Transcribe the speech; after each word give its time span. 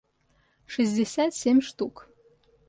шестьдесят 0.73 1.31
семь 1.39 1.61
штук 1.67 1.95